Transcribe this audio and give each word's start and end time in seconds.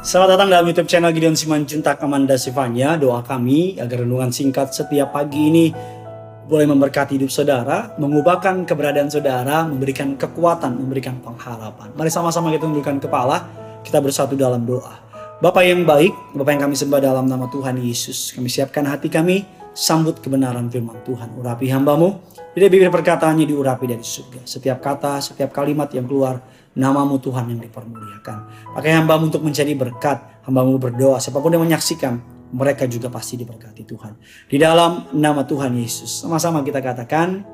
Selamat 0.00 0.32
datang 0.32 0.48
dalam 0.48 0.64
YouTube 0.64 0.88
channel 0.88 1.12
Gideon 1.12 1.36
Simanjuntak 1.36 2.00
Amanda 2.00 2.32
Sivanya. 2.40 2.96
Doa 2.96 3.20
kami 3.20 3.76
agar 3.76 4.00
renungan 4.00 4.32
singkat 4.32 4.72
setiap 4.72 5.12
pagi 5.12 5.52
ini 5.52 5.76
boleh 6.48 6.64
memberkati 6.72 7.20
hidup 7.20 7.28
saudara, 7.28 7.92
mengubahkan 8.00 8.64
keberadaan 8.64 9.12
saudara, 9.12 9.68
memberikan 9.68 10.16
kekuatan, 10.16 10.80
memberikan 10.80 11.20
pengharapan. 11.20 11.92
Mari 11.92 12.08
sama-sama 12.08 12.48
kita 12.48 12.64
tundukkan 12.64 12.96
kepala, 12.96 13.44
kita 13.84 14.00
bersatu 14.00 14.40
dalam 14.40 14.64
doa. 14.64 15.09
Bapak 15.40 15.64
yang 15.64 15.88
baik, 15.88 16.36
Bapak 16.36 16.52
yang 16.52 16.62
kami 16.68 16.76
sembah 16.76 17.00
dalam 17.00 17.24
nama 17.24 17.48
Tuhan 17.48 17.80
Yesus. 17.80 18.36
Kami 18.36 18.52
siapkan 18.52 18.84
hati 18.84 19.08
kami, 19.08 19.48
sambut 19.72 20.20
kebenaran 20.20 20.68
firman 20.68 21.00
Tuhan. 21.00 21.32
Urapi 21.32 21.64
hambamu, 21.72 22.20
tidak 22.52 22.68
bibir 22.68 22.92
perkataannya 22.92 23.48
diurapi 23.48 23.88
dari 23.88 24.04
surga. 24.04 24.44
Setiap 24.44 24.84
kata, 24.84 25.16
setiap 25.24 25.48
kalimat 25.48 25.88
yang 25.96 26.04
keluar, 26.04 26.44
namamu 26.76 27.16
Tuhan 27.24 27.56
yang 27.56 27.56
dipermuliakan. 27.56 28.68
Pakai 28.76 28.92
hambamu 29.00 29.32
untuk 29.32 29.40
menjadi 29.40 29.72
berkat. 29.72 30.44
Hambamu 30.44 30.76
berdoa, 30.76 31.16
siapa 31.16 31.40
pun 31.40 31.56
yang 31.56 31.64
menyaksikan, 31.64 32.20
mereka 32.52 32.84
juga 32.84 33.08
pasti 33.08 33.40
diberkati 33.40 33.80
Tuhan. 33.88 34.20
Di 34.44 34.60
dalam 34.60 35.08
nama 35.16 35.40
Tuhan 35.48 35.72
Yesus. 35.72 36.20
Sama-sama 36.20 36.60
kita 36.60 36.84
katakan, 36.84 37.48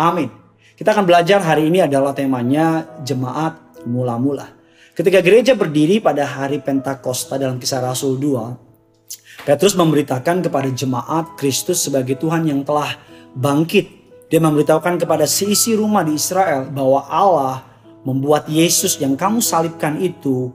amin. 0.00 0.32
Kita 0.72 0.96
akan 0.96 1.04
belajar 1.04 1.44
hari 1.44 1.68
ini 1.68 1.84
adalah 1.84 2.16
temanya 2.16 2.88
jemaat 3.04 3.84
mula-mula. 3.84 4.59
Ketika 4.90 5.22
gereja 5.22 5.54
berdiri 5.54 6.02
pada 6.02 6.26
hari 6.26 6.58
Pentakosta 6.58 7.38
dalam 7.38 7.62
kisah 7.62 7.78
Rasul 7.78 8.18
2, 8.18 9.46
Petrus 9.46 9.78
memberitakan 9.78 10.42
kepada 10.42 10.66
jemaat 10.66 11.38
Kristus 11.38 11.86
sebagai 11.86 12.18
Tuhan 12.18 12.50
yang 12.50 12.66
telah 12.66 12.98
bangkit. 13.38 13.86
Dia 14.26 14.42
memberitahukan 14.42 14.98
kepada 14.98 15.30
seisi 15.30 15.78
rumah 15.78 16.02
di 16.02 16.18
Israel 16.18 16.66
bahwa 16.74 17.06
Allah 17.06 17.62
membuat 18.02 18.50
Yesus 18.50 18.98
yang 18.98 19.14
kamu 19.14 19.38
salibkan 19.38 19.98
itu 20.02 20.50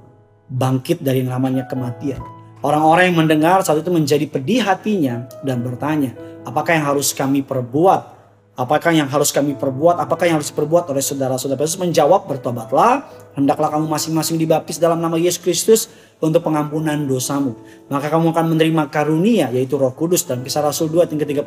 bangkit 0.51 0.99
dari 0.99 1.23
namanya 1.23 1.63
kematian. 1.63 2.19
Orang-orang 2.59 3.11
yang 3.11 3.17
mendengar 3.23 3.63
saat 3.63 3.79
itu 3.79 3.91
menjadi 3.93 4.27
pedih 4.27 4.67
hatinya 4.67 5.31
dan 5.47 5.63
bertanya, 5.63 6.11
apakah 6.43 6.75
yang 6.75 6.85
harus 6.91 7.15
kami 7.15 7.39
perbuat? 7.39 8.14
Apakah 8.55 8.95
yang 8.95 9.11
harus 9.11 9.35
kami 9.35 9.51
perbuat? 9.59 9.99
Apakah 9.99 10.31
yang 10.31 10.39
harus 10.39 10.47
diperbuat 10.47 10.87
oleh 10.87 11.03
saudara-saudara? 11.03 11.59
Yesus 11.59 11.75
menjawab, 11.75 12.23
bertobatlah, 12.23 13.03
hendaklah 13.35 13.67
kamu 13.67 13.83
masing-masing 13.91 14.39
dibaptis 14.39 14.79
dalam 14.79 15.03
nama 15.03 15.19
Yesus 15.19 15.43
Kristus 15.43 15.91
untuk 16.23 16.39
pengampunan 16.39 16.95
dosamu. 17.03 17.59
Maka 17.91 18.07
kamu 18.07 18.31
akan 18.31 18.55
menerima 18.55 18.87
karunia, 18.87 19.51
yaitu 19.51 19.75
roh 19.75 19.91
kudus. 19.91 20.23
Dan 20.23 20.39
kisah 20.39 20.63
Rasul 20.63 20.87
2 20.87 21.03
ayat 21.03 21.11
38, 21.11 21.43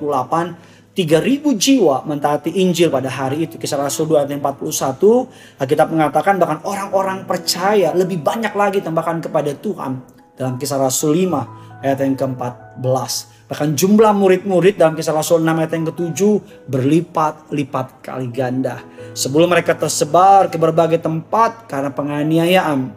3000 0.92 1.48
jiwa 1.56 2.04
mentaati 2.04 2.52
Injil 2.60 2.92
pada 2.92 3.08
hari 3.08 3.48
itu. 3.48 3.56
Kisah 3.56 3.80
Rasul 3.80 4.04
2 4.04 4.28
ayat 4.28 4.30
41, 4.36 5.64
Alkitab 5.64 5.88
mengatakan 5.88 6.36
bahkan 6.36 6.60
orang-orang 6.68 7.24
percaya 7.24 7.96
lebih 7.96 8.20
banyak 8.20 8.52
lagi 8.52 8.84
tambahkan 8.84 9.24
kepada 9.24 9.56
Tuhan. 9.56 10.04
Dalam 10.36 10.60
kisah 10.60 10.76
Rasul 10.76 11.24
5 11.24 11.80
ayat 11.80 12.04
yang 12.04 12.20
ke-14. 12.20 13.38
Bahkan 13.48 13.80
jumlah 13.80 14.12
murid-murid 14.12 14.77
dalam 14.77 14.92
kisah 14.92 15.16
Rasul 15.16 15.41
6 15.41 15.48
ayat 15.56 15.72
yang 15.72 15.86
ke-7 15.88 16.20
berlipat-lipat 16.68 18.04
kali 18.04 18.28
ganda. 18.28 18.84
Sebelum 19.16 19.48
mereka 19.48 19.72
tersebar 19.72 20.52
ke 20.52 20.60
berbagai 20.60 21.00
tempat 21.00 21.64
karena 21.64 21.88
penganiayaan. 21.88 22.92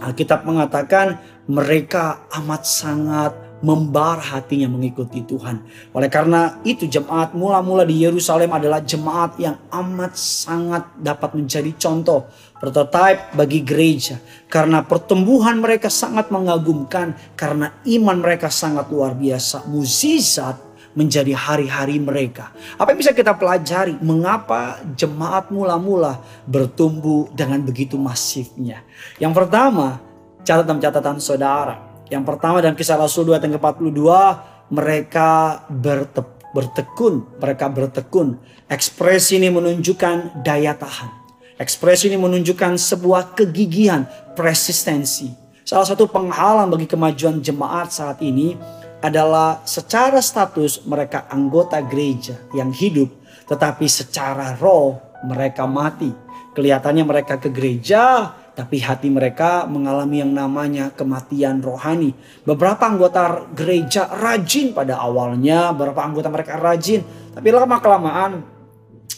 Alkitab 0.00 0.46
mengatakan 0.46 1.18
mereka 1.50 2.22
amat 2.38 2.62
sangat 2.62 3.34
membar 3.60 4.20
hatinya 4.20 4.68
mengikuti 4.72 5.20
Tuhan. 5.24 5.60
Oleh 5.92 6.08
karena 6.08 6.60
itu 6.64 6.88
jemaat 6.88 7.36
mula-mula 7.36 7.84
di 7.84 8.00
Yerusalem 8.00 8.52
adalah 8.56 8.80
jemaat 8.80 9.36
yang 9.36 9.56
amat 9.68 10.16
sangat 10.16 10.84
dapat 10.96 11.36
menjadi 11.36 11.70
contoh 11.76 12.28
prototipe 12.56 13.36
bagi 13.36 13.60
gereja 13.64 14.20
karena 14.48 14.84
pertumbuhan 14.84 15.60
mereka 15.60 15.92
sangat 15.92 16.32
mengagumkan 16.32 17.16
karena 17.36 17.72
iman 17.84 18.16
mereka 18.20 18.48
sangat 18.48 18.88
luar 18.88 19.16
biasa 19.16 19.68
mukjizat 19.68 20.56
menjadi 20.90 21.36
hari-hari 21.38 22.02
mereka. 22.02 22.50
Apa 22.74 22.90
yang 22.90 22.98
bisa 22.98 23.14
kita 23.14 23.36
pelajari? 23.38 23.94
Mengapa 24.02 24.82
jemaat 24.98 25.52
mula-mula 25.54 26.18
bertumbuh 26.50 27.30
dengan 27.30 27.62
begitu 27.62 27.94
masifnya? 27.94 28.82
Yang 29.22 29.32
pertama, 29.38 30.02
catatan-catatan 30.42 31.22
saudara 31.22 31.89
yang 32.10 32.26
pertama 32.26 32.58
dalam 32.58 32.74
kisah 32.74 32.98
Rasul 32.98 33.30
2 33.30 33.38
ayat 33.38 33.46
42 33.54 34.74
mereka 34.74 35.62
berte, 35.70 36.22
bertekun, 36.50 37.38
mereka 37.38 37.70
bertekun. 37.70 38.38
Ekspresi 38.66 39.38
ini 39.38 39.50
menunjukkan 39.50 40.42
daya 40.42 40.74
tahan. 40.74 41.10
Ekspresi 41.54 42.10
ini 42.10 42.18
menunjukkan 42.18 42.74
sebuah 42.74 43.38
kegigihan, 43.38 44.10
persistensi. 44.34 45.30
Salah 45.62 45.86
satu 45.86 46.10
penghalang 46.10 46.66
bagi 46.66 46.90
kemajuan 46.90 47.38
jemaat 47.38 47.94
saat 47.94 48.18
ini 48.26 48.58
adalah 48.98 49.62
secara 49.62 50.18
status 50.18 50.82
mereka 50.90 51.30
anggota 51.30 51.78
gereja 51.78 52.34
yang 52.50 52.74
hidup, 52.74 53.06
tetapi 53.46 53.86
secara 53.86 54.58
roh 54.58 54.98
mereka 55.22 55.68
mati. 55.70 56.10
Kelihatannya 56.50 57.04
mereka 57.06 57.38
ke 57.38 57.54
gereja, 57.54 58.34
tapi 58.54 58.82
hati 58.82 59.08
mereka 59.08 59.64
mengalami 59.64 60.20
yang 60.22 60.32
namanya 60.34 60.90
kematian 60.92 61.62
rohani. 61.62 62.12
Beberapa 62.44 62.86
anggota 62.86 63.46
gereja 63.54 64.10
rajin 64.10 64.74
pada 64.74 64.98
awalnya, 65.00 65.70
beberapa 65.70 66.02
anggota 66.02 66.28
mereka 66.28 66.58
rajin, 66.58 67.02
tapi 67.32 67.48
lama-kelamaan 67.54 68.42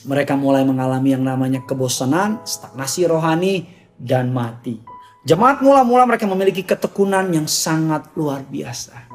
mereka 0.02 0.34
mulai 0.34 0.66
mengalami 0.66 1.14
yang 1.14 1.24
namanya 1.24 1.62
kebosanan, 1.62 2.42
stagnasi 2.42 3.06
rohani, 3.06 3.66
dan 3.94 4.34
mati. 4.34 4.82
Jemaat 5.22 5.62
mula-mula 5.62 6.02
mereka 6.02 6.26
memiliki 6.26 6.66
ketekunan 6.66 7.30
yang 7.30 7.46
sangat 7.46 8.10
luar 8.18 8.42
biasa. 8.42 9.06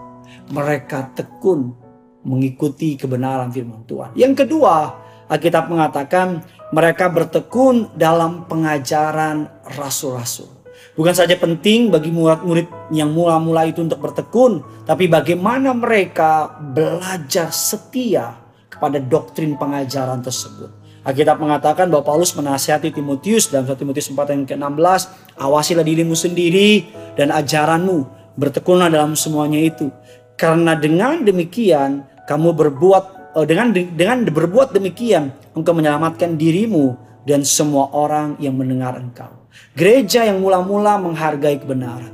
Mereka 0.47 1.11
tekun 1.11 1.75
mengikuti 2.23 2.95
kebenaran 2.95 3.51
firman 3.51 3.83
Tuhan. 3.83 4.15
Yang 4.15 4.47
kedua, 4.47 5.06
Alkitab 5.27 5.67
mengatakan 5.67 6.43
mereka 6.71 7.11
bertekun 7.11 7.91
dalam 7.95 8.47
pengajaran 8.47 9.47
rasul-rasul. 9.75 10.57
Bukan 10.97 11.13
saja 11.13 11.37
penting 11.37 11.93
bagi 11.93 12.09
murid-murid 12.09 12.89
yang 12.89 13.13
mula-mula 13.13 13.69
itu 13.69 13.85
untuk 13.85 14.01
bertekun, 14.01 14.65
tapi 14.83 15.05
bagaimana 15.05 15.69
mereka 15.75 16.57
belajar 16.57 17.53
setia 17.53 18.33
kepada 18.65 18.97
doktrin 18.97 19.53
pengajaran 19.57 20.25
tersebut. 20.25 20.73
Alkitab 21.07 21.39
mengatakan 21.39 21.87
bahwa 21.87 22.03
Paulus 22.03 22.35
menasihati 22.35 22.91
Timotius 22.91 23.47
dalam 23.47 23.63
1 23.63 23.79
Timotius 23.79 24.11
4 24.11 24.27
ayat 24.27 24.43
ke-16, 24.43 25.01
awasilah 25.39 25.85
dirimu 25.85 26.17
sendiri 26.19 26.83
dan 27.15 27.31
ajaranmu, 27.31 28.03
bertekunlah 28.35 28.91
dalam 28.91 29.15
semuanya 29.15 29.61
itu. 29.61 29.87
Karena 30.35 30.75
dengan 30.75 31.23
demikian 31.23 32.03
kamu 32.27 32.51
berbuat 32.51 33.16
dengan 33.43 33.75
dengan 33.75 34.25
berbuat 34.25 34.73
demikian 34.73 35.35
engkau 35.53 35.75
menyelamatkan 35.75 36.39
dirimu 36.39 36.95
dan 37.27 37.43
semua 37.43 37.91
orang 37.91 38.39
yang 38.39 38.55
mendengar 38.55 38.95
engkau. 38.95 39.29
Gereja 39.75 40.23
yang 40.23 40.39
mula-mula 40.39 40.95
menghargai 40.97 41.59
kebenaran. 41.59 42.13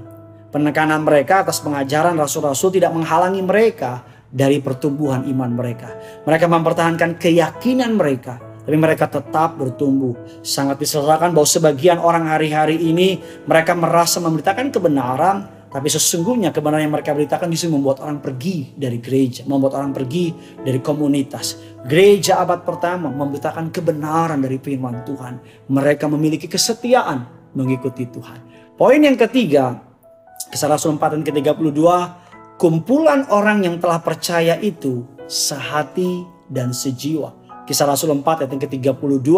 Penekanan 0.50 1.06
mereka 1.06 1.46
atas 1.46 1.62
pengajaran 1.62 2.18
rasul-rasul 2.18 2.74
tidak 2.74 2.94
menghalangi 2.94 3.42
mereka 3.46 4.06
dari 4.34 4.58
pertumbuhan 4.58 5.26
iman 5.30 5.52
mereka. 5.54 5.94
Mereka 6.26 6.46
mempertahankan 6.50 7.22
keyakinan 7.22 7.94
mereka, 7.94 8.42
tapi 8.66 8.78
mereka 8.78 9.06
tetap 9.06 9.54
bertumbuh. 9.58 10.18
Sangat 10.42 10.82
diserahkan 10.82 11.30
bahwa 11.30 11.46
sebagian 11.46 12.02
orang 12.02 12.26
hari-hari 12.30 12.82
ini 12.82 13.22
mereka 13.46 13.78
merasa 13.78 14.18
memberitakan 14.18 14.74
kebenaran, 14.74 15.50
tapi 15.74 15.90
sesungguhnya 15.90 16.54
kebenaran 16.54 16.86
yang 16.86 16.94
mereka 16.94 17.18
beritakan 17.18 17.50
justru 17.50 17.74
membuat 17.74 17.98
orang 18.06 18.22
pergi 18.22 18.78
dari 18.78 19.02
gereja, 19.02 19.42
membuat 19.50 19.82
orang 19.82 19.90
pergi 19.90 20.30
dari 20.62 20.78
komunitas. 20.78 21.58
Gereja 21.90 22.38
abad 22.46 22.62
pertama 22.62 23.10
memberitakan 23.10 23.74
kebenaran 23.74 24.38
dari 24.38 24.62
firman 24.62 25.02
Tuhan. 25.02 25.42
Mereka 25.74 26.06
memiliki 26.14 26.46
kesetiaan 26.46 27.26
mengikuti 27.58 28.06
Tuhan. 28.06 28.54
Poin 28.78 29.02
yang 29.02 29.18
ketiga, 29.18 29.82
kisah 30.54 30.70
Rasul 30.70 30.94
4 30.94 31.18
dan 31.18 31.22
ke-32, 31.26 31.82
kumpulan 32.62 33.26
orang 33.34 33.66
yang 33.66 33.82
telah 33.82 33.98
percaya 33.98 34.62
itu 34.62 35.10
sehati 35.26 36.22
dan 36.54 36.70
sejiwa. 36.70 37.34
Kisah 37.66 37.90
Rasul 37.90 38.14
4 38.14 38.46
ayat 38.46 38.52
yang 38.54 38.62
ke-32, 38.62 39.30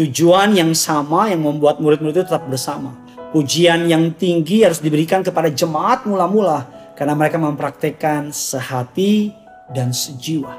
tujuan 0.00 0.48
yang 0.56 0.72
sama 0.72 1.28
yang 1.28 1.44
membuat 1.44 1.76
murid-murid 1.76 2.24
itu 2.24 2.24
tetap 2.24 2.48
bersama 2.48 3.07
Pujian 3.28 3.84
yang 3.84 4.16
tinggi 4.16 4.64
harus 4.64 4.80
diberikan 4.80 5.20
kepada 5.20 5.52
jemaat 5.52 6.08
mula-mula 6.08 6.64
karena 6.96 7.12
mereka 7.12 7.36
mempraktekkan 7.36 8.32
sehati 8.32 9.36
dan 9.68 9.92
sejiwa. 9.92 10.56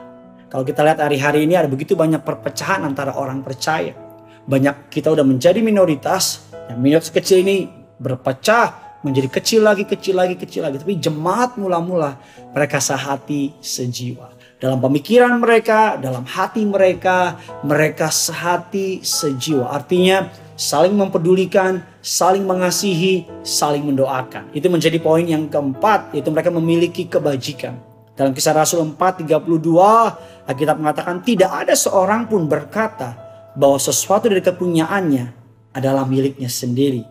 Kalau 0.54 0.62
kita 0.62 0.86
lihat 0.86 1.02
hari-hari 1.02 1.50
ini 1.50 1.58
ada 1.58 1.66
begitu 1.66 1.98
banyak 1.98 2.22
perpecahan 2.22 2.86
antara 2.86 3.18
orang 3.18 3.42
percaya. 3.42 3.98
Banyak 4.46 4.94
kita 4.94 5.10
udah 5.10 5.26
menjadi 5.26 5.66
minoritas, 5.66 6.46
yang 6.70 6.78
minoritas 6.78 7.10
kecil 7.10 7.42
ini 7.42 7.70
berpecah 7.98 9.02
menjadi 9.02 9.42
kecil 9.42 9.66
lagi, 9.66 9.90
kecil 9.90 10.22
lagi, 10.22 10.38
kecil 10.38 10.62
lagi. 10.70 10.78
Tapi 10.78 10.94
jemaat 11.02 11.58
mula-mula 11.58 12.22
mereka 12.54 12.78
sehati 12.78 13.58
sejiwa. 13.66 14.39
Dalam 14.60 14.84
pemikiran 14.84 15.40
mereka, 15.40 15.96
dalam 15.96 16.28
hati 16.28 16.68
mereka, 16.68 17.40
mereka 17.64 18.12
sehati 18.12 19.00
sejiwa. 19.00 19.72
Artinya 19.72 20.28
saling 20.60 21.00
mempedulikan, 21.00 21.80
saling 22.04 22.44
mengasihi, 22.44 23.24
saling 23.40 23.88
mendoakan. 23.88 24.52
Itu 24.52 24.68
menjadi 24.68 25.00
poin 25.00 25.24
yang 25.24 25.48
keempat, 25.48 26.12
yaitu 26.12 26.28
mereka 26.28 26.52
memiliki 26.52 27.08
kebajikan. 27.08 27.80
Dalam 28.20 28.36
kisah 28.36 28.52
Rasul 28.52 28.84
4:32, 28.84 30.44
Alkitab 30.44 30.76
mengatakan 30.76 31.24
tidak 31.24 31.64
ada 31.64 31.72
seorang 31.72 32.28
pun 32.28 32.44
berkata 32.44 33.16
bahwa 33.56 33.80
sesuatu 33.80 34.28
dari 34.28 34.44
kepunyaannya 34.44 35.26
adalah 35.72 36.04
miliknya 36.04 36.52
sendiri. 36.52 37.08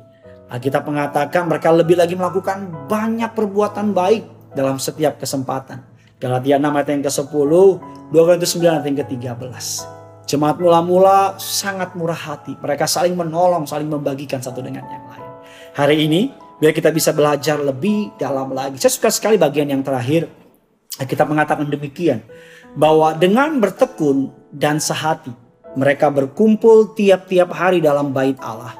Alkitab 0.53 0.85
mengatakan 0.85 1.49
mereka 1.49 1.73
lebih 1.73 1.97
lagi 1.97 2.13
melakukan 2.13 2.89
banyak 2.93 3.33
perbuatan 3.33 3.97
baik 3.97 4.53
dalam 4.53 4.77
setiap 4.77 5.17
kesempatan. 5.17 5.97
Galatia 6.19 6.59
6 6.59 6.67
ayat 6.75 6.89
yang 6.91 7.05
ke-10, 7.07 7.51
2 8.11 8.11
Korintus 8.11 8.59
9 8.59 8.67
ayat 8.67 8.85
yang 8.91 8.99
ke-13. 9.07 9.39
Jemaat 10.27 10.59
mula-mula 10.59 11.39
sangat 11.39 11.95
murah 11.95 12.19
hati. 12.19 12.59
Mereka 12.59 12.91
saling 12.91 13.15
menolong, 13.15 13.71
saling 13.71 13.87
membagikan 13.87 14.43
satu 14.43 14.59
dengan 14.59 14.83
yang 14.91 15.07
lain. 15.07 15.31
Hari 15.79 16.11
ini, 16.11 16.35
biar 16.59 16.75
kita 16.75 16.91
bisa 16.91 17.15
belajar 17.15 17.63
lebih 17.63 18.19
dalam 18.19 18.51
lagi. 18.51 18.83
Saya 18.83 18.99
suka 18.99 19.15
sekali 19.15 19.39
bagian 19.39 19.71
yang 19.71 19.87
terakhir. 19.87 20.27
Kita 20.99 21.23
mengatakan 21.23 21.71
demikian. 21.71 22.27
Bahwa 22.75 23.15
dengan 23.15 23.55
bertekun 23.63 24.35
dan 24.51 24.83
sehati, 24.83 25.31
mereka 25.79 26.11
berkumpul 26.11 26.99
tiap-tiap 26.99 27.55
hari 27.55 27.79
dalam 27.79 28.11
bait 28.11 28.35
Allah. 28.43 28.75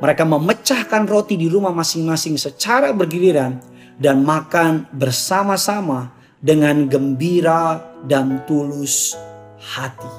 Mereka 0.00 0.24
memecahkan 0.24 1.04
roti 1.04 1.36
di 1.36 1.52
rumah 1.52 1.70
masing-masing 1.76 2.40
secara 2.40 2.96
bergiliran 2.96 3.60
dan 4.00 4.24
makan 4.24 4.88
bersama-sama 4.96 6.16
dengan 6.38 6.86
gembira 6.86 7.82
dan 8.06 8.46
tulus 8.46 9.18
hati. 9.58 10.10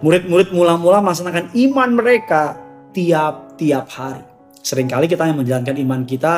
Murid-murid 0.00 0.54
mula-mula 0.54 1.04
melaksanakan 1.04 1.52
iman 1.52 1.90
mereka 1.92 2.56
tiap-tiap 2.94 3.86
hari. 3.90 4.24
Seringkali 4.60 5.08
kita 5.08 5.28
yang 5.28 5.40
menjalankan 5.40 5.76
iman 5.76 6.02
kita 6.04 6.34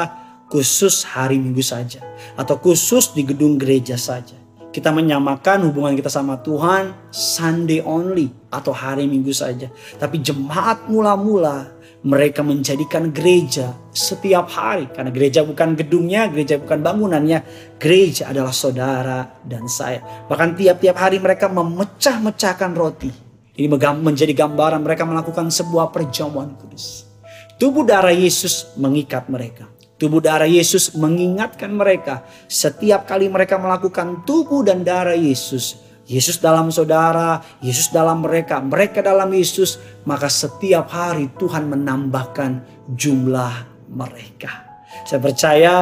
khusus 0.51 1.07
hari 1.07 1.39
minggu 1.39 1.63
saja. 1.63 2.03
Atau 2.35 2.59
khusus 2.59 3.13
di 3.15 3.23
gedung 3.27 3.59
gereja 3.59 3.95
saja. 3.99 4.35
Kita 4.73 4.89
menyamakan 4.89 5.69
hubungan 5.69 5.93
kita 5.93 6.09
sama 6.09 6.41
Tuhan 6.41 7.13
Sunday 7.13 7.85
only 7.85 8.33
atau 8.49 8.73
hari 8.73 9.05
minggu 9.05 9.31
saja. 9.31 9.69
Tapi 10.01 10.25
jemaat 10.25 10.89
mula-mula 10.89 11.69
mereka 12.03 12.43
menjadikan 12.43 13.11
gereja 13.15 13.75
setiap 13.95 14.51
hari. 14.51 14.91
Karena 14.91 15.11
gereja 15.15 15.47
bukan 15.47 15.75
gedungnya, 15.79 16.27
gereja 16.31 16.59
bukan 16.59 16.83
bangunannya. 16.83 17.43
Gereja 17.79 18.31
adalah 18.31 18.55
saudara 18.55 19.43
dan 19.47 19.67
saya. 19.71 20.27
Bahkan 20.27 20.59
tiap-tiap 20.59 20.97
hari 20.99 21.23
mereka 21.23 21.47
memecah-mecahkan 21.51 22.73
roti 22.75 23.33
ini 23.53 23.69
menjadi 23.69 24.33
gambaran 24.33 24.81
mereka 24.81 25.05
melakukan 25.05 25.53
sebuah 25.53 25.93
perjamuan 25.93 26.57
kudus. 26.57 27.05
Tubuh 27.61 27.85
darah 27.85 28.15
Yesus 28.15 28.73
mengikat 28.81 29.29
mereka. 29.29 29.69
Tubuh 30.01 30.25
darah 30.25 30.49
Yesus 30.49 30.97
mengingatkan 30.97 31.69
mereka 31.69 32.25
setiap 32.49 33.05
kali 33.05 33.29
mereka 33.29 33.61
melakukan 33.61 34.25
tubuh 34.25 34.65
dan 34.65 34.81
darah 34.83 35.15
Yesus. 35.15 35.79
Yesus 36.13 36.37
dalam 36.37 36.69
saudara, 36.69 37.41
Yesus 37.65 37.89
dalam 37.89 38.21
mereka, 38.21 38.61
mereka 38.61 39.01
dalam 39.01 39.33
Yesus. 39.33 39.81
Maka 40.05 40.29
setiap 40.29 40.93
hari 40.93 41.33
Tuhan 41.41 41.73
menambahkan 41.73 42.85
jumlah 42.93 43.89
mereka. 43.89 44.85
Saya 45.09 45.25
percaya 45.25 45.75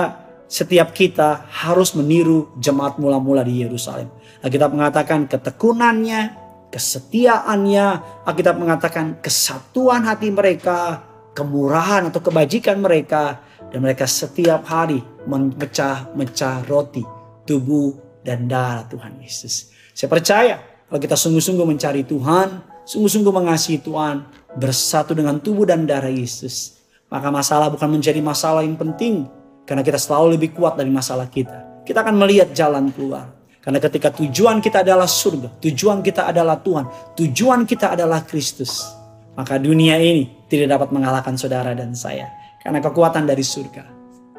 setiap 0.47 0.94
kita 0.94 1.50
harus 1.50 1.99
meniru 1.99 2.55
jemaat 2.62 3.03
mula-mula 3.03 3.43
di 3.43 3.67
Yerusalem. 3.67 4.06
Kita 4.38 4.71
mengatakan 4.71 5.27
ketekunannya, 5.27 6.38
kesetiaannya, 6.71 7.87
Alkitab 8.23 8.55
mengatakan 8.55 9.19
kesatuan 9.19 10.06
hati 10.06 10.31
mereka, 10.31 11.03
kemurahan 11.35 12.06
atau 12.06 12.23
kebajikan 12.23 12.79
mereka, 12.79 13.43
dan 13.71 13.82
mereka 13.82 14.06
setiap 14.06 14.67
hari 14.67 15.03
memecah-mecah 15.27 16.67
roti, 16.67 17.03
tubuh 17.47 18.10
dan 18.25 18.49
darah 18.49 18.87
Tuhan 18.88 19.20
Yesus. 19.20 19.72
Saya 19.93 20.08
percaya 20.08 20.56
kalau 20.87 21.00
kita 21.00 21.14
sungguh-sungguh 21.14 21.67
mencari 21.67 22.02
Tuhan, 22.02 22.49
sungguh-sungguh 22.88 23.32
mengasihi 23.32 23.78
Tuhan, 23.84 24.26
bersatu 24.58 25.14
dengan 25.14 25.38
tubuh 25.38 25.69
dan 25.69 25.87
darah 25.87 26.11
Yesus, 26.11 26.82
maka 27.06 27.31
masalah 27.31 27.70
bukan 27.70 27.87
menjadi 27.87 28.19
masalah 28.19 28.67
yang 28.67 28.75
penting, 28.75 29.31
karena 29.67 29.87
kita 29.87 29.99
selalu 30.02 30.34
lebih 30.34 30.50
kuat 30.58 30.75
dari 30.75 30.90
masalah 30.90 31.31
kita. 31.31 31.87
Kita 31.87 32.02
akan 32.02 32.19
melihat 32.19 32.50
jalan 32.50 32.90
keluar. 32.90 33.38
Karena 33.61 33.76
ketika 33.76 34.08
tujuan 34.17 34.64
kita 34.64 34.81
adalah 34.81 35.05
surga, 35.05 35.61
tujuan 35.61 36.00
kita 36.00 36.32
adalah 36.32 36.56
Tuhan, 36.64 37.12
tujuan 37.12 37.69
kita 37.69 37.93
adalah 37.93 38.25
Kristus, 38.25 38.88
maka 39.37 39.61
dunia 39.61 40.00
ini 40.00 40.49
tidak 40.49 40.81
dapat 40.81 40.88
mengalahkan 40.96 41.37
saudara 41.37 41.76
dan 41.76 41.93
saya. 41.93 42.25
Karena 42.64 42.81
kekuatan 42.81 43.28
dari 43.28 43.44
surga 43.44 43.84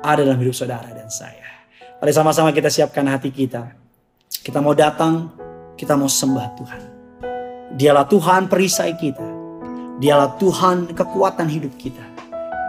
ada 0.02 0.26
dalam 0.26 0.42
hidup 0.42 0.58
saudara 0.58 0.90
dan 0.90 1.06
saya. 1.08 1.61
Mari 2.02 2.18
sama-sama 2.18 2.50
kita 2.50 2.66
siapkan 2.66 3.06
hati 3.06 3.30
kita. 3.30 3.78
Kita 4.42 4.58
mau 4.58 4.74
datang, 4.74 5.30
kita 5.78 5.94
mau 5.94 6.10
sembah 6.10 6.48
Tuhan. 6.58 6.82
Dialah 7.78 8.10
Tuhan 8.10 8.50
perisai 8.50 8.98
kita. 8.98 9.22
Dialah 10.02 10.34
Tuhan 10.42 10.98
kekuatan 10.98 11.46
hidup 11.46 11.78
kita. 11.78 12.02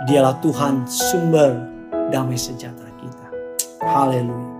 Dialah 0.04 0.36
Tuhan 0.44 0.84
sumber 0.84 1.64
damai 2.12 2.36
sejahtera 2.36 2.92
kita. 3.00 3.26
Haleluya. 3.80 4.52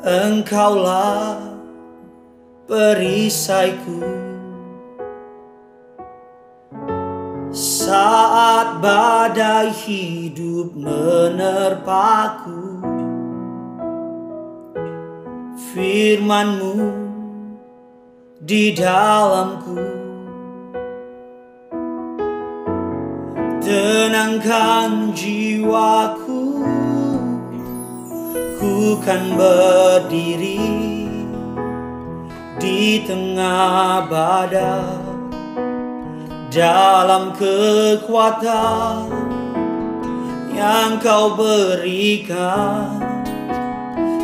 Engkaulah 0.00 1.44
perisaiku 2.64 4.29
Saat 7.90 8.78
badai 8.78 9.74
hidup 9.74 10.78
menerpaku. 10.78 12.62
Firmanmu 15.58 16.86
di 18.46 18.70
dalamku. 18.78 19.74
Tenangkan 23.58 25.10
jiwaku. 25.10 26.62
Ku 28.54 29.02
kan 29.02 29.34
berdiri 29.34 30.62
di 32.62 33.02
tengah 33.02 34.06
badai 34.06 34.99
dalam 36.50 37.30
kekuatan 37.38 39.06
yang 40.50 40.98
kau 40.98 41.38
berikan 41.38 42.98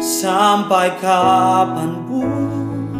sampai 0.02 0.90
kapan 0.98 2.02
pun 2.10 2.90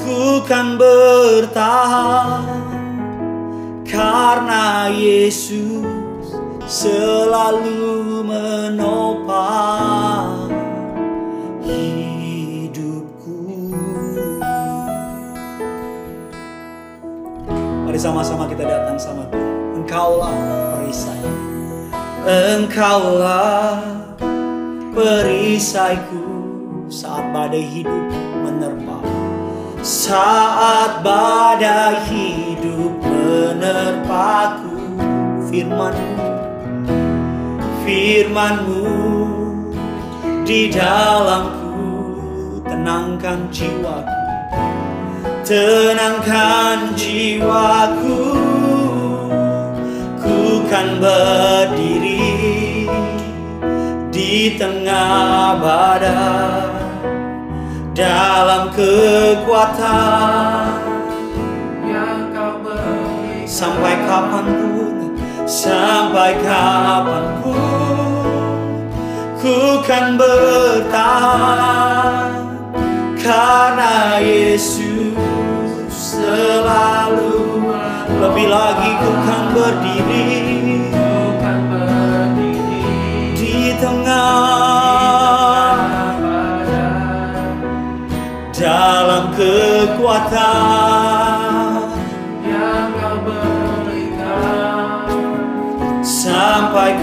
ku 0.00 0.40
kan 0.48 0.80
bertahan 0.80 2.48
karena 3.84 4.88
Yesus 4.88 5.84
selalu 6.64 8.24
menopang 8.24 9.68
hidupku. 11.60 12.17
Mari 17.88 17.96
sama-sama 17.96 18.44
kita 18.44 18.68
datang 18.68 19.00
sama 19.00 19.24
Tuhan. 19.32 19.80
Engkaulah 19.80 20.36
perisai. 20.76 21.24
Engkaulah 22.28 23.80
perisaiku 24.92 26.20
saat 26.92 27.32
badai 27.32 27.64
hidup 27.64 28.12
menerpa. 28.44 29.00
Saat 29.80 31.00
badai 31.00 31.96
hidup 32.12 32.92
menerpaku 33.00 34.76
firmanmu 35.48 36.28
firmanmu 37.88 38.84
di 40.44 40.68
dalamku 40.68 41.72
tenangkan 42.68 43.48
jiwaku 43.48 44.18
tenangkan 45.48 46.92
jiwaku. 46.92 48.36
Ku 50.20 50.60
kan 50.68 51.00
berdiri 51.00 52.84
di 54.12 54.60
tengah 54.60 55.56
badai. 55.56 56.76
Dalam 57.96 58.68
kekuatan 58.70 60.70
yang 61.82 62.30
kau 62.30 62.62
beri. 62.62 63.42
sampai 63.42 63.98
kapan 64.06 64.46
pun 64.54 65.18
sampai 65.42 66.38
kapan 66.44 67.24
pun 67.42 68.86
ku 69.40 69.82
kan 69.82 70.14
bertahan. 70.14 71.98
Karena 73.18 74.22
berdiri 79.68 80.88
Bukan 80.88 81.58
berdiri 81.68 82.80
di 83.36 83.76
tengah 83.76 84.96
dalam 88.56 89.30
kekuatan. 89.36 90.42
yang 92.42 92.90
kau 92.96 93.16
berikan 93.22 95.06
sampai 96.00 96.96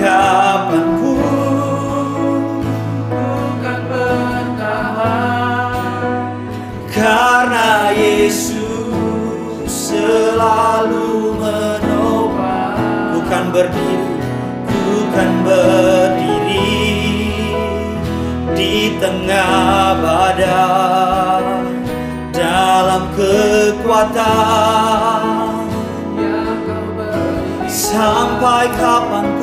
bukan 15.15 15.47
berdiri 15.47 16.75
di 18.51 18.99
tengah 18.99 19.95
badai 20.03 21.47
dalam 22.35 23.07
kekuatan. 23.15 24.19
Yang 26.19 26.59
kau 26.67 26.83
berikan 26.99 27.63
sampai 27.71 28.67
kapan 28.75 29.23
pun 29.23 29.34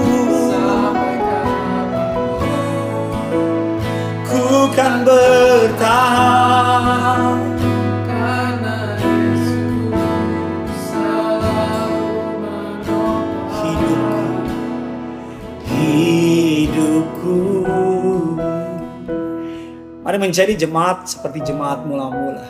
menjadi 20.32 20.64
jemaat 20.64 21.04
seperti 21.04 21.44
jemaat 21.44 21.84
mula-mula 21.84 22.40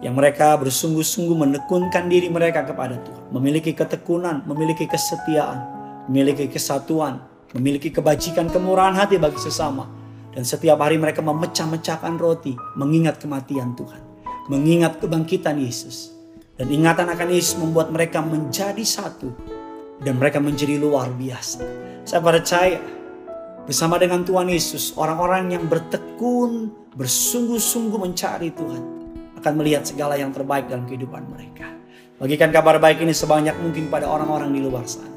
yang 0.00 0.16
mereka 0.16 0.56
bersungguh-sungguh 0.56 1.36
menekunkan 1.36 2.08
diri 2.08 2.32
mereka 2.32 2.64
kepada 2.64 2.96
Tuhan, 3.04 3.36
memiliki 3.36 3.76
ketekunan, 3.76 4.48
memiliki 4.48 4.88
kesetiaan, 4.88 5.60
memiliki 6.08 6.48
kesatuan, 6.48 7.20
memiliki 7.52 7.92
kebajikan, 7.92 8.48
kemurahan 8.48 8.96
hati 8.96 9.20
bagi 9.20 9.36
sesama. 9.36 9.84
Dan 10.32 10.48
setiap 10.48 10.80
hari 10.80 10.96
mereka 10.96 11.20
memecah-mecahkan 11.20 12.16
roti, 12.16 12.56
mengingat 12.80 13.20
kematian 13.20 13.76
Tuhan, 13.76 14.00
mengingat 14.48 14.96
kebangkitan 14.96 15.60
Yesus. 15.60 16.16
Dan 16.56 16.72
ingatan 16.72 17.12
akan 17.12 17.28
Yesus 17.28 17.60
membuat 17.60 17.92
mereka 17.92 18.24
menjadi 18.24 18.80
satu 18.80 19.36
dan 20.00 20.16
mereka 20.16 20.40
menjadi 20.40 20.80
luar 20.80 21.12
biasa. 21.12 21.60
Saya 22.08 22.24
percaya 22.24 22.80
bersama 23.68 24.00
dengan 24.00 24.24
Tuhan 24.24 24.48
Yesus, 24.48 24.96
orang-orang 24.96 25.52
yang 25.52 25.68
bertekun, 25.68 26.85
bersungguh-sungguh 26.96 28.00
mencari 28.00 28.50
Tuhan 28.56 28.82
akan 29.36 29.52
melihat 29.60 29.84
segala 29.84 30.16
yang 30.16 30.32
terbaik 30.32 30.66
dalam 30.72 30.88
kehidupan 30.88 31.28
mereka. 31.28 31.68
Bagikan 32.16 32.48
kabar 32.48 32.80
baik 32.80 33.04
ini 33.04 33.12
sebanyak 33.12 33.52
mungkin 33.60 33.92
pada 33.92 34.08
orang-orang 34.08 34.48
di 34.48 34.64
luar 34.64 34.88
sana. 34.88 35.12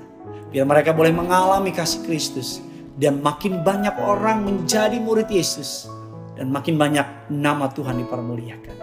Biar 0.52 0.68
mereka 0.68 0.92
boleh 0.92 1.16
mengalami 1.16 1.72
kasih 1.72 2.04
Kristus 2.04 2.60
dan 3.00 3.24
makin 3.24 3.64
banyak 3.64 3.96
orang 3.96 4.44
menjadi 4.44 5.00
murid 5.00 5.32
Yesus 5.32 5.88
dan 6.36 6.52
makin 6.52 6.76
banyak 6.76 7.32
nama 7.32 7.72
Tuhan 7.72 8.04
dipermuliakan. 8.04 8.76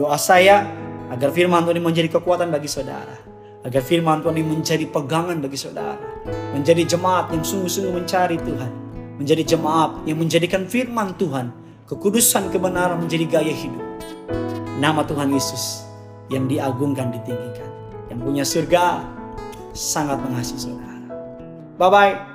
Doa 0.00 0.16
saya 0.16 0.64
agar 1.12 1.28
firman 1.36 1.68
Tuhan 1.68 1.76
ini 1.76 1.84
menjadi 1.84 2.08
kekuatan 2.16 2.48
bagi 2.48 2.72
saudara. 2.72 3.20
Agar 3.60 3.84
firman 3.84 4.24
Tuhan 4.24 4.40
ini 4.40 4.48
menjadi 4.56 4.88
pegangan 4.88 5.36
bagi 5.44 5.60
saudara. 5.60 6.00
Menjadi 6.56 6.96
jemaat 6.96 7.28
yang 7.36 7.44
sungguh-sungguh 7.44 7.92
mencari 7.92 8.40
Tuhan. 8.40 8.72
Menjadi 9.20 9.44
jemaat 9.44 10.08
yang 10.08 10.16
menjadikan 10.16 10.64
firman 10.64 11.12
Tuhan. 11.20 11.52
Kekudusan 11.90 12.54
kebenaran 12.54 13.02
menjadi 13.02 13.26
gaya 13.26 13.50
hidup. 13.50 13.82
Nama 14.78 15.02
Tuhan 15.02 15.34
Yesus 15.34 15.82
yang 16.30 16.46
diagungkan, 16.46 17.10
ditinggikan. 17.10 17.66
Yang 18.06 18.20
punya 18.22 18.44
surga 18.46 18.84
sangat 19.74 20.22
mengasihi 20.22 20.70
saudara. 20.70 21.02
Bye-bye. 21.82 22.29